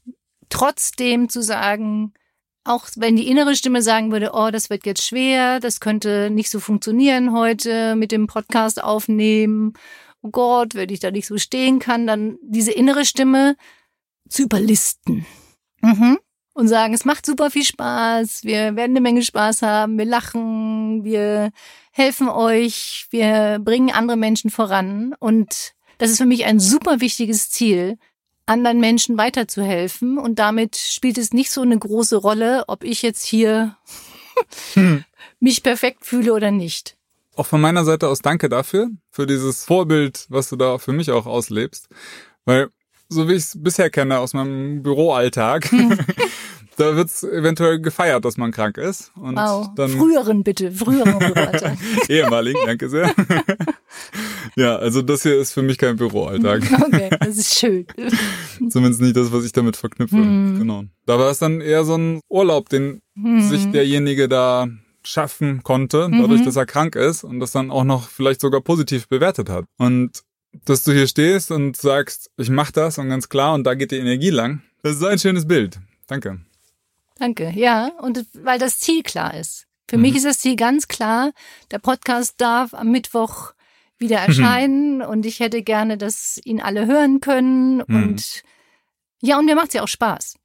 trotzdem 0.49 1.29
zu 1.29 1.43
sagen, 1.43 2.13
auch 2.63 2.87
wenn 2.95 3.15
die 3.15 3.27
innere 3.27 3.55
Stimme 3.55 3.81
sagen 3.81 4.11
würde, 4.11 4.31
oh, 4.33 4.49
das 4.49 4.69
wird 4.69 4.85
jetzt 4.85 5.05
schwer, 5.05 5.59
das 5.59 5.79
könnte 5.79 6.29
nicht 6.31 6.49
so 6.49 6.59
funktionieren 6.59 7.33
heute 7.33 7.95
mit 7.95 8.11
dem 8.11 8.25
Podcast 8.25 8.81
aufnehmen. 8.81 9.73
Oh 10.21 10.29
Gott, 10.29 10.73
wenn 10.73 10.89
ich 10.89 10.99
da 10.99 11.11
nicht 11.11 11.27
so 11.27 11.37
stehen 11.37 11.79
kann, 11.79 12.07
dann 12.07 12.37
diese 12.41 12.71
innere 12.71 13.05
Stimme 13.05 13.55
zu 14.29 14.43
überlisten. 14.43 15.25
Mhm 15.81 16.17
und 16.53 16.67
sagen, 16.67 16.93
es 16.93 17.05
macht 17.05 17.25
super 17.25 17.49
viel 17.49 17.65
Spaß, 17.65 18.43
wir 18.43 18.75
werden 18.75 18.91
eine 18.91 19.01
Menge 19.01 19.23
Spaß 19.23 19.63
haben, 19.63 19.97
wir 19.97 20.05
lachen, 20.05 21.03
wir 21.03 21.51
helfen 21.91 22.29
euch, 22.29 23.07
wir 23.09 23.59
bringen 23.59 23.91
andere 23.91 24.17
Menschen 24.17 24.49
voran. 24.49 25.15
Und 25.19 25.73
das 25.97 26.11
ist 26.11 26.17
für 26.17 26.25
mich 26.25 26.45
ein 26.45 26.59
super 26.59 27.01
wichtiges 27.01 27.49
Ziel, 27.49 27.97
anderen 28.45 28.79
Menschen 28.79 29.17
weiterzuhelfen. 29.17 30.17
Und 30.17 30.39
damit 30.39 30.75
spielt 30.75 31.17
es 31.17 31.33
nicht 31.33 31.51
so 31.51 31.61
eine 31.61 31.77
große 31.77 32.17
Rolle, 32.17 32.65
ob 32.67 32.83
ich 32.83 33.01
jetzt 33.01 33.25
hier 33.25 33.77
hm. 34.73 35.03
mich 35.39 35.63
perfekt 35.63 36.05
fühle 36.05 36.33
oder 36.33 36.51
nicht. 36.51 36.97
Auch 37.35 37.47
von 37.47 37.61
meiner 37.61 37.83
Seite 37.83 38.07
aus 38.09 38.19
danke 38.19 38.47
dafür, 38.47 38.89
für 39.09 39.25
dieses 39.25 39.65
Vorbild, 39.65 40.27
was 40.29 40.49
du 40.49 40.55
da 40.55 40.77
für 40.77 40.93
mich 40.93 41.09
auch 41.09 41.25
auslebst. 41.25 41.89
Weil 42.45 42.69
so 43.09 43.27
wie 43.27 43.33
ich 43.33 43.43
es 43.43 43.57
bisher 43.61 43.89
kenne 43.89 44.19
aus 44.19 44.33
meinem 44.33 44.83
Büroalltag, 44.83 45.69
da 46.77 46.95
wird's 46.95 47.23
eventuell 47.23 47.79
gefeiert, 47.79 48.25
dass 48.25 48.37
man 48.37 48.51
krank 48.51 48.77
ist. 48.77 49.11
Und 49.15 49.35
wow. 49.35 49.69
dann 49.75 49.89
früheren 49.89 50.43
bitte, 50.43 50.71
früheren 50.71 51.19
Büroalltag. 51.19 51.77
Ehemaligen, 52.09 52.59
danke 52.65 52.89
sehr. 52.89 53.13
ja, 54.55 54.75
also 54.75 55.01
das 55.01 55.23
hier 55.23 55.39
ist 55.39 55.53
für 55.53 55.61
mich 55.61 55.77
kein 55.77 55.95
Büroalltag. 55.95 56.63
okay, 56.81 57.09
das 57.19 57.37
ist 57.37 57.59
schön. 57.59 57.85
Zumindest 58.69 59.01
nicht 59.01 59.15
das, 59.15 59.31
was 59.31 59.45
ich 59.45 59.51
damit 59.51 59.77
verknüpfe. 59.77 60.15
Hm. 60.15 60.59
Genau. 60.59 60.83
Da 61.05 61.19
war 61.19 61.29
es 61.29 61.39
dann 61.39 61.61
eher 61.61 61.83
so 61.83 61.95
ein 61.95 62.21
Urlaub, 62.29 62.69
den 62.69 63.01
hm. 63.15 63.41
sich 63.41 63.69
derjenige 63.71 64.27
da 64.27 64.67
schaffen 65.05 65.63
konnte, 65.63 66.09
dadurch, 66.09 66.41
mhm. 66.41 66.45
dass 66.45 66.55
er 66.55 66.65
krank 66.65 66.95
ist 66.95 67.25
und 67.25 67.41
das 67.41 67.51
dann 67.51 67.71
auch 67.71 67.83
noch 67.83 68.07
vielleicht 68.07 68.39
sogar 68.39 68.61
positiv 68.61 69.09
bewertet 69.09 69.49
hat. 69.49 69.65
Und 69.77 70.23
dass 70.65 70.83
du 70.83 70.93
hier 70.93 71.07
stehst 71.07 71.51
und 71.51 71.75
sagst, 71.75 72.29
ich 72.37 72.49
mach 72.49 72.71
das 72.71 72.97
und 72.97 73.09
ganz 73.09 73.27
klar 73.27 73.53
und 73.53 73.65
da 73.65 73.73
geht 73.73 73.91
die 73.91 73.97
Energie 73.97 74.29
lang, 74.29 74.61
das 74.81 74.93
ist 74.93 74.99
so 74.99 75.07
ein 75.07 75.19
schönes 75.19 75.47
Bild. 75.47 75.79
Danke. 76.07 76.39
Danke, 77.23 77.53
ja, 77.55 77.87
und 78.01 78.25
weil 78.33 78.59
das 78.59 78.79
Ziel 78.79 79.01
klar 79.01 79.33
ist. 79.33 79.65
Für 79.89 79.95
mhm. 79.95 80.01
mich 80.01 80.17
ist 80.17 80.25
das 80.25 80.39
Ziel 80.39 80.57
ganz 80.57 80.89
klar. 80.89 81.31
Der 81.71 81.79
Podcast 81.79 82.41
darf 82.41 82.73
am 82.73 82.91
Mittwoch 82.91 83.53
wieder 83.97 84.19
mhm. 84.19 84.25
erscheinen 84.25 84.95
mhm. 84.97 85.03
und 85.05 85.25
ich 85.25 85.39
hätte 85.39 85.61
gerne, 85.61 85.97
dass 85.97 86.37
ihn 86.43 86.59
alle 86.59 86.85
hören 86.85 87.21
können 87.21 87.77
mhm. 87.77 87.83
und 87.87 88.43
ja, 89.21 89.39
und 89.39 89.45
mir 89.45 89.55
macht 89.55 89.69
es 89.69 89.73
ja 89.75 89.83
auch 89.83 89.87
Spaß. 89.87 90.35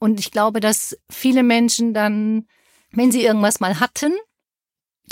Und 0.00 0.18
ich 0.18 0.32
glaube, 0.32 0.58
dass 0.58 0.98
viele 1.08 1.44
Menschen 1.44 1.94
dann, 1.94 2.48
wenn 2.90 3.12
sie 3.12 3.22
irgendwas 3.22 3.60
mal 3.60 3.78
hatten, 3.78 4.12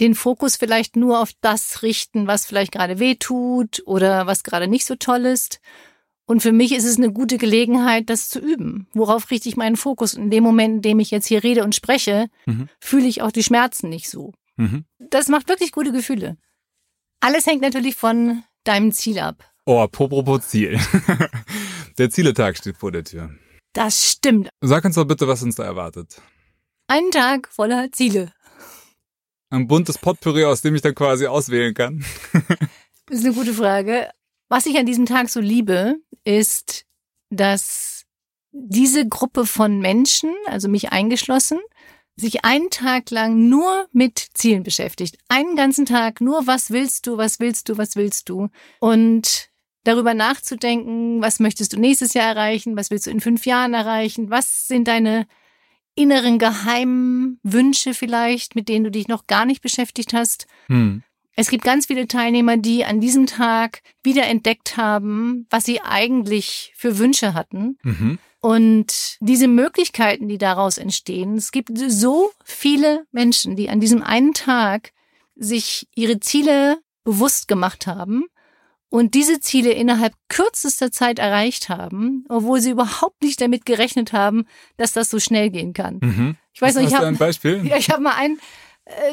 den 0.01 0.17
Fokus 0.17 0.57
vielleicht 0.57 0.97
nur 0.97 1.21
auf 1.21 1.31
das 1.41 1.83
richten, 1.83 2.27
was 2.27 2.47
vielleicht 2.47 2.73
gerade 2.73 2.99
weh 2.99 3.15
tut 3.15 3.81
oder 3.87 4.27
was 4.27 4.43
gerade 4.43 4.67
nicht 4.67 4.87
so 4.87 4.97
toll 4.97 5.25
ist. 5.27 5.61
Und 6.27 6.41
für 6.41 6.53
mich 6.53 6.73
ist 6.73 6.85
es 6.85 6.97
eine 6.97 7.13
gute 7.13 7.37
Gelegenheit, 7.37 8.09
das 8.09 8.29
zu 8.29 8.39
üben. 8.39 8.87
Worauf 8.93 9.31
richte 9.31 9.49
ich 9.49 9.57
meinen 9.57 9.77
Fokus? 9.77 10.15
In 10.15 10.31
dem 10.31 10.45
Moment, 10.45 10.77
in 10.77 10.83
dem 10.83 11.01
ich 11.01 11.11
jetzt 11.11 11.27
hier 11.27 11.43
rede 11.43 11.65
und 11.65 11.75
spreche, 11.75 12.29
mhm. 12.47 12.69
fühle 12.81 13.07
ich 13.07 13.23
auch 13.23 13.33
die 13.33 13.43
Schmerzen 13.43 13.89
nicht 13.89 14.09
so. 14.09 14.33
Mhm. 14.57 14.85
Das 14.99 15.29
macht 15.29 15.49
wirklich 15.49 15.73
gute 15.73 15.93
Gefühle. 15.93 16.37
Alles 17.21 17.47
hängt 17.47 17.63
natürlich 17.63 17.97
von 17.97 18.45
deinem 18.65 18.93
Ziel 18.93 19.19
ab. 19.19 19.45
Oh, 19.67 19.81
apropos 19.81 20.49
Ziel. 20.49 20.79
der 21.99 22.11
Zieletag 22.11 22.57
steht 22.57 22.77
vor 22.77 22.93
der 22.93 23.05
Tür. 23.05 23.31
Das 23.73 24.11
stimmt. 24.11 24.49
Sag 24.61 24.85
uns 24.85 24.97
doch 24.97 25.05
bitte, 25.05 25.29
was 25.29 25.43
uns 25.43 25.57
da 25.57 25.65
erwartet. 25.65 26.21
Ein 26.89 27.11
Tag 27.11 27.49
voller 27.49 27.91
Ziele. 27.93 28.33
Ein 29.51 29.67
buntes 29.67 29.99
Potpourri, 29.99 30.45
aus 30.45 30.63
dem 30.63 30.75
ich 30.75 30.83
dann 30.83 30.95
quasi 30.95 31.27
auswählen 31.27 31.75
kann. 31.75 32.05
das 33.07 33.19
ist 33.19 33.25
eine 33.25 33.35
gute 33.35 33.55
Frage. 33.55 34.11
Was 34.53 34.67
ich 34.67 34.77
an 34.77 34.85
diesem 34.85 35.07
Tag 35.07 35.31
so 35.31 35.41
liebe, 35.41 35.97
ist, 36.25 36.85
dass 37.31 38.05
diese 38.51 39.09
Gruppe 39.09 39.47
von 39.47 39.79
Menschen, 39.79 40.35
also 40.45 40.69
mich 40.69 40.93
eingeschlossen, 40.93 41.59
sich 42.17 42.45
einen 42.45 42.69
Tag 42.69 43.11
lang 43.11 43.49
nur 43.49 43.89
mit 43.93 44.19
Zielen 44.35 44.63
beschäftigt. 44.63 45.17
Einen 45.29 45.57
ganzen 45.57 45.87
Tag 45.87 46.21
nur, 46.21 46.47
was 46.47 46.71
willst 46.71 47.07
du, 47.07 47.17
was 47.17 47.41
willst 47.41 47.71
du, 47.71 47.79
was 47.79 47.97
willst 47.97 48.29
du? 48.29 48.51
Und 48.79 49.49
darüber 49.85 50.13
nachzudenken, 50.13 51.23
was 51.23 51.41
möchtest 51.41 51.73
du 51.73 51.81
nächstes 51.81 52.13
Jahr 52.13 52.27
erreichen, 52.27 52.77
was 52.77 52.91
willst 52.91 53.07
du 53.07 53.11
in 53.11 53.21
fünf 53.21 53.47
Jahren 53.47 53.73
erreichen, 53.73 54.29
was 54.29 54.69
sind 54.69 54.87
deine 54.87 55.27
inneren 55.95 56.39
geheimen 56.39 57.41
Wünsche 57.43 57.95
vielleicht, 57.95 58.55
mit 58.55 58.69
denen 58.69 58.85
du 58.85 58.91
dich 58.91 59.09
noch 59.09 59.27
gar 59.27 59.47
nicht 59.47 59.63
beschäftigt 59.63 60.13
hast. 60.13 60.47
Hm. 60.67 61.05
Es 61.35 61.49
gibt 61.49 61.65
ganz 61.65 61.87
viele 61.87 62.07
Teilnehmer, 62.07 62.57
die 62.57 62.85
an 62.85 63.01
diesem 63.01 63.27
Tag 63.27 63.83
wieder 64.03 64.27
entdeckt 64.27 64.77
haben, 64.77 65.47
was 65.51 65.65
sie 65.65 65.81
eigentlich 65.81 66.73
für 66.77 66.99
Wünsche 66.99 67.35
hatten. 67.35 67.79
Mhm. 67.83 68.19
Und 68.41 69.17
diese 69.21 69.49
Möglichkeiten, 69.49 70.29
die 70.29 70.39
daraus 70.39 70.77
entstehen, 70.77 71.37
es 71.37 71.53
gibt 71.53 71.71
so 71.75 72.31
viele 72.45 73.05
Menschen, 73.13 73.57
die 73.57 73.71
an 73.71 73.81
diesem 73.81 74.03
einen 74.03 74.35
Tag 74.35 74.91
sich 75.37 75.87
ihre 75.95 76.21
Ziele 76.21 76.79
bewusst 77.05 77.49
gemacht 77.49 77.87
haben 77.87 78.25
und 78.89 79.15
diese 79.15 79.41
Ziele 79.41 79.73
innerhalb 79.73 80.13
kürzester 80.29 80.93
Zeit 80.93 81.19
erreicht 81.19 81.71
haben, 81.71 82.27
obwohl 82.29 82.61
sie 82.61 82.71
überhaupt 82.71 83.23
nicht 83.23 83.41
damit 83.41 83.65
gerechnet 83.65 84.13
haben, 84.13 84.45
dass 84.77 84.93
das 84.93 85.09
so 85.09 85.19
schnell 85.19 85.49
gehen 85.49 85.73
kann. 85.73 85.99
Mhm. 86.03 86.37
Ich 86.53 86.61
weiß 86.61 86.75
noch, 86.75 86.83
ich 86.83 86.95
habe 86.95 87.07
ein 87.07 87.17
Beispiel. 87.17 87.63
Ja, 87.65 87.77
ich 87.79 87.91
habe 87.91 88.03
mal 88.03 88.17
einen 88.17 88.39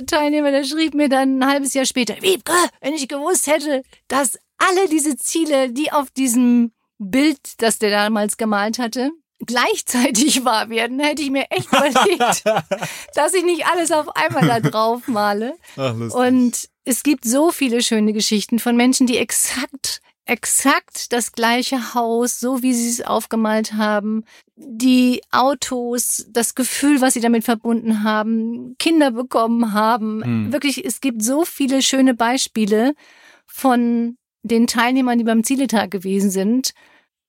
Teilnehmer, 0.07 0.51
der 0.51 0.63
schrieb 0.63 0.93
mir 0.93 1.09
dann 1.09 1.39
ein 1.39 1.47
halbes 1.47 1.73
Jahr 1.73 1.85
später, 1.85 2.15
Wiebke, 2.21 2.53
wenn 2.81 2.93
ich 2.93 3.07
gewusst 3.07 3.47
hätte, 3.47 3.83
dass 4.07 4.39
alle 4.57 4.87
diese 4.89 5.15
Ziele, 5.17 5.71
die 5.71 5.91
auf 5.91 6.11
diesem 6.11 6.71
Bild, 6.97 7.39
das 7.59 7.79
der 7.79 7.89
damals 7.91 8.37
gemalt 8.37 8.79
hatte, 8.79 9.11
gleichzeitig 9.45 10.43
wahr 10.45 10.69
werden, 10.69 10.99
hätte 10.99 11.21
ich 11.21 11.31
mir 11.31 11.45
echt 11.49 11.67
überlegt, 11.67 12.43
dass 13.15 13.33
ich 13.33 13.43
nicht 13.43 13.65
alles 13.65 13.91
auf 13.91 14.15
einmal 14.15 14.47
da 14.47 14.59
drauf 14.59 15.07
male. 15.07 15.55
Ach, 15.77 15.93
und 15.93 16.69
es 16.83 17.03
gibt 17.03 17.23
so 17.23 17.51
viele 17.51 17.81
schöne 17.81 18.13
Geschichten 18.13 18.59
von 18.59 18.75
Menschen, 18.75 19.07
die 19.07 19.17
exakt 19.17 20.01
exakt 20.29 21.11
das 21.11 21.31
gleiche 21.31 21.93
Haus, 21.95 22.39
so 22.39 22.61
wie 22.61 22.73
sie 22.73 22.89
es 22.89 23.01
aufgemalt 23.01 23.73
haben, 23.73 24.23
die 24.55 25.21
Autos, 25.31 26.27
das 26.29 26.53
Gefühl, 26.53 27.01
was 27.01 27.15
sie 27.15 27.19
damit 27.19 27.43
verbunden 27.43 28.03
haben, 28.03 28.75
Kinder 28.77 29.11
bekommen 29.11 29.73
haben. 29.73 30.23
Hm. 30.23 30.53
Wirklich, 30.53 30.85
es 30.85 31.01
gibt 31.01 31.23
so 31.23 31.45
viele 31.45 31.81
schöne 31.81 32.13
Beispiele 32.13 32.93
von 33.47 34.17
den 34.43 34.67
Teilnehmern, 34.67 35.17
die 35.17 35.23
beim 35.23 35.43
Zieletag 35.43 35.91
gewesen 35.91 36.29
sind, 36.29 36.73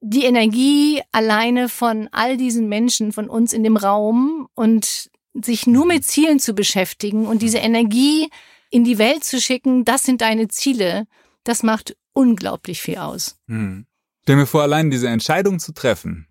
die 0.00 0.24
Energie 0.24 1.02
alleine 1.12 1.68
von 1.68 2.08
all 2.12 2.36
diesen 2.36 2.68
Menschen, 2.68 3.12
von 3.12 3.28
uns 3.28 3.52
in 3.52 3.64
dem 3.64 3.76
Raum 3.76 4.48
und 4.54 5.10
sich 5.34 5.66
nur 5.66 5.86
mit 5.86 6.04
Zielen 6.04 6.38
zu 6.38 6.54
beschäftigen 6.54 7.26
und 7.26 7.42
diese 7.42 7.58
Energie 7.58 8.28
in 8.70 8.84
die 8.84 8.98
Welt 8.98 9.24
zu 9.24 9.40
schicken, 9.40 9.84
das 9.84 10.02
sind 10.02 10.20
deine 10.20 10.48
Ziele, 10.48 11.06
das 11.44 11.62
macht 11.62 11.96
unglaublich 12.20 12.82
viel 12.82 12.98
aus. 12.98 13.38
Hm. 13.48 13.86
Stell 14.22 14.36
mir 14.36 14.46
vor, 14.46 14.62
allein 14.62 14.90
diese 14.90 15.08
Entscheidung 15.08 15.58
zu 15.58 15.72
treffen. 15.72 16.26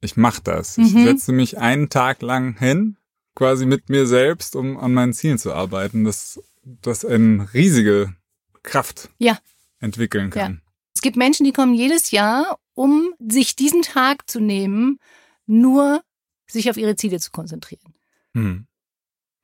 Ich 0.00 0.16
mach 0.16 0.40
das. 0.40 0.76
Mhm. 0.76 0.84
Ich 0.84 0.92
setze 0.92 1.32
mich 1.32 1.58
einen 1.58 1.88
Tag 1.88 2.22
lang 2.22 2.58
hin, 2.58 2.96
quasi 3.34 3.66
mit 3.66 3.88
mir 3.88 4.06
selbst, 4.06 4.56
um 4.56 4.76
an 4.76 4.92
meinen 4.92 5.12
Zielen 5.12 5.38
zu 5.38 5.52
arbeiten, 5.52 6.04
dass 6.04 6.40
das 6.64 7.04
eine 7.04 7.52
riesige 7.54 8.14
Kraft 8.62 9.10
ja. 9.18 9.38
entwickeln 9.78 10.30
kann. 10.30 10.54
Ja. 10.54 10.70
Es 10.94 11.00
gibt 11.02 11.16
Menschen, 11.16 11.44
die 11.44 11.52
kommen 11.52 11.74
jedes 11.74 12.10
Jahr 12.10 12.58
um 12.74 13.14
sich 13.18 13.56
diesen 13.56 13.82
Tag 13.82 14.28
zu 14.28 14.40
nehmen, 14.40 14.98
nur 15.46 16.02
sich 16.46 16.70
auf 16.70 16.76
ihre 16.76 16.96
Ziele 16.96 17.18
zu 17.20 17.30
konzentrieren. 17.30 17.94
Hm. 18.34 18.66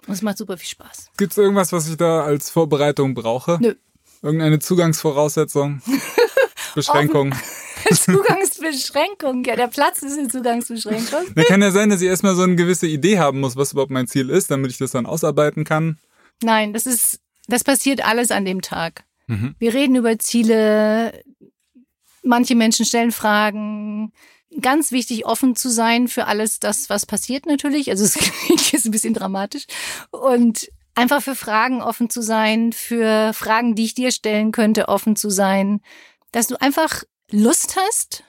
Und 0.07 0.15
es 0.15 0.23
macht 0.23 0.39
super 0.39 0.57
viel 0.57 0.69
Spaß. 0.69 1.11
Gibt 1.17 1.33
es 1.33 1.39
irgendwas, 1.39 1.73
was 1.73 1.89
ich 1.89 1.97
da 1.97 2.23
als 2.23 2.51
Vorbereitung 2.51 3.15
brauche? 3.15 3.59
Nö. 3.61 3.75
Irgendeine 4.23 4.59
Zugangsvoraussetzung? 4.59 5.83
Beschränkung? 6.75 7.35
Zugangsbeschränkung. 7.93 9.45
Ja, 9.45 9.57
der 9.57 9.69
Platz 9.69 10.03
ist 10.03 10.19
eine 10.19 10.29
Zugangsbeschränkung. 10.29 11.21
Da 11.35 11.43
kann 11.45 11.63
ja 11.63 11.71
sein, 11.71 11.91
dass 11.91 12.01
ich 12.01 12.09
erstmal 12.09 12.35
so 12.35 12.43
eine 12.43 12.57
gewisse 12.57 12.87
Idee 12.87 13.19
haben 13.19 13.41
muss, 13.41 13.57
was 13.57 13.73
überhaupt 13.73 13.93
mein 13.93 14.09
Ziel 14.09 14.31
ist, 14.31 14.51
damit 14.51 14.71
ich 14.71 14.79
das 14.79 14.91
dann 14.91 15.07
ausarbeiten 15.07 15.65
kann. 15.65 15.99
Nein, 16.43 16.73
das 16.73 16.87
ist, 16.87 17.21
das 17.47 17.65
passiert 17.65 18.05
alles 18.05 18.31
an 18.31 18.45
dem 18.45 18.63
Tag. 18.63 19.05
Mhm. 19.27 19.55
Wir 19.59 19.75
reden 19.75 19.97
über 19.97 20.19
Ziele, 20.19 21.13
Manche 22.23 22.55
Menschen 22.55 22.85
stellen 22.85 23.13
Fragen. 23.13 24.13
Ganz 24.61 24.93
wichtig, 24.93 25.27
offen 25.27 25.57
zu 25.57 25.71
sein 25.71 26.09
für 26.09 26.27
alles 26.27 26.59
das, 26.59 26.91
was 26.91 27.07
passiert 27.07 27.47
natürlich. 27.47 27.91
Also 27.91 28.05
es 28.05 28.15
klingt 28.15 28.73
jetzt 28.73 28.85
ein 28.85 28.91
bisschen 28.91 29.15
dramatisch. 29.15 29.67
Und 30.11 30.69
einfach 30.99 31.23
für 31.23 31.37
Fragen 31.37 31.81
offen 31.81 32.11
zu 32.11 32.21
sein, 32.23 32.73
für 32.73 33.33
Fragen, 33.33 33.75
die 33.75 33.85
ich 33.85 33.95
dir 33.95 34.11
stellen 34.11 34.51
könnte, 34.51 34.89
offen 34.89 35.15
zu 35.15 35.31
sein. 35.31 35.81
Dass 36.33 36.49
du 36.49 36.61
einfach 36.61 37.05
Lust 37.31 37.77
hast, 37.77 38.25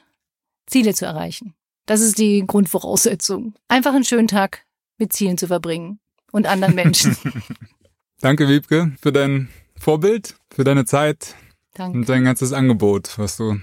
Ziele 0.67 0.93
zu 0.93 1.05
erreichen. 1.05 1.55
Das 1.87 2.01
ist 2.01 2.19
die 2.19 2.43
Grundvoraussetzung. 2.45 3.55
Einfach 3.67 3.93
einen 3.93 4.03
schönen 4.03 4.27
Tag 4.27 4.65
mit 4.97 5.11
Zielen 5.11 5.37
zu 5.37 5.47
verbringen 5.47 5.99
und 6.31 6.45
anderen 6.45 6.75
Menschen. 6.75 7.17
Danke, 8.21 8.47
Wiebke, 8.47 8.91
für 9.01 9.11
dein 9.11 9.49
Vorbild, 9.75 10.35
für 10.51 10.63
deine 10.63 10.85
Zeit 10.85 11.35
Danke. 11.73 11.97
und 11.97 12.09
dein 12.09 12.23
ganzes 12.23 12.53
Angebot, 12.53 13.17
was 13.17 13.37
du 13.37 13.59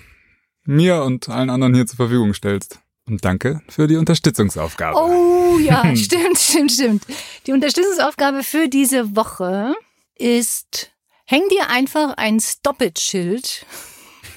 mir 0.65 1.03
und 1.05 1.29
allen 1.29 1.51
anderen 1.51 1.75
hier 1.75 1.87
zur 1.87 1.97
Verfügung 1.97 2.35
stellst. 2.35 2.81
Und 3.09 3.25
danke 3.25 3.63
für 3.69 3.87
die 3.87 3.97
Unterstützungsaufgabe. 3.97 4.99
Oh 4.99 5.59
ja, 5.59 5.85
stimmt, 5.97 6.39
stimmt, 6.39 6.73
stimmt. 6.73 7.07
Die 7.47 7.53
Unterstützungsaufgabe 7.53 8.43
für 8.43 8.69
diese 8.69 9.15
Woche 9.15 9.75
ist, 10.17 10.91
häng 11.25 11.49
dir 11.49 11.71
einfach 11.71 12.15
ein 12.17 12.41
Stop-it-Schild 12.41 13.65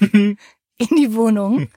in 0.00 0.36
die 0.78 1.14
Wohnung 1.14 1.68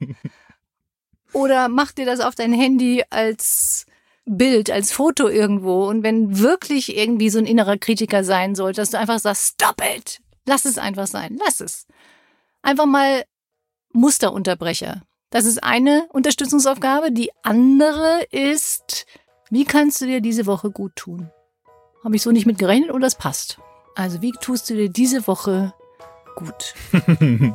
oder 1.34 1.68
mach 1.68 1.92
dir 1.92 2.06
das 2.06 2.20
auf 2.20 2.36
dein 2.36 2.54
Handy 2.54 3.04
als 3.10 3.86
Bild, 4.26 4.70
als 4.70 4.92
Foto 4.92 5.28
irgendwo. 5.28 5.88
Und 5.88 6.04
wenn 6.04 6.40
wirklich 6.40 6.96
irgendwie 6.96 7.30
so 7.30 7.40
ein 7.40 7.46
innerer 7.46 7.78
Kritiker 7.78 8.24
sein 8.24 8.56
sollte, 8.56 8.82
dass 8.82 8.92
du 8.92 9.00
einfach 9.00 9.20
sagst, 9.20 9.56
stop 9.56 9.82
it. 9.96 10.22
Lass 10.46 10.66
es 10.66 10.78
einfach 10.78 11.08
sein. 11.08 11.38
Lass 11.44 11.60
es. 11.60 11.88
Einfach 12.62 12.86
mal 12.86 13.24
Musterunterbrecher. 13.94 15.02
Das 15.34 15.46
ist 15.46 15.64
eine 15.64 16.06
Unterstützungsaufgabe. 16.14 17.12
Die 17.12 17.32
andere 17.42 18.22
ist, 18.30 19.08
wie 19.50 19.66
kannst 19.66 20.00
du 20.00 20.06
dir 20.06 20.22
diese 20.22 20.46
Woche 20.46 20.70
gut 20.70 20.96
tun? 20.96 21.32
Habe 22.04 22.16
ich 22.16 22.22
so 22.22 22.32
nicht 22.32 22.46
mit 22.46 22.60
gerechnet 22.60 22.92
und 22.92 23.02
das 23.02 23.16
passt. 23.16 23.58
Also 23.96 24.22
wie 24.22 24.32
tust 24.42 24.70
du 24.70 24.76
dir 24.76 24.90
diese 24.90 25.26
Woche 25.26 25.74
gut? 26.36 26.76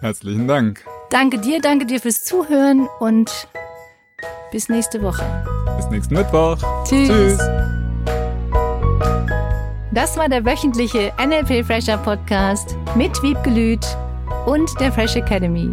Herzlichen 0.00 0.46
Dank. 0.46 0.84
Danke 1.08 1.38
dir, 1.38 1.62
danke 1.62 1.86
dir 1.86 2.00
fürs 2.00 2.22
Zuhören 2.22 2.86
und 3.00 3.48
bis 4.52 4.68
nächste 4.68 5.00
Woche. 5.00 5.24
Bis 5.78 5.88
nächsten 5.88 6.12
Mittwoch. 6.12 6.58
Tschüss. 6.86 7.08
Tschüss. 7.08 7.38
Das 9.90 10.18
war 10.18 10.28
der 10.28 10.44
wöchentliche 10.44 11.14
NLP 11.18 11.64
Fresher 11.64 11.96
Podcast 11.96 12.76
mit 12.94 13.22
Wiebgelüt 13.22 13.86
und 14.44 14.68
der 14.80 14.92
Fresh 14.92 15.16
Academy. 15.16 15.72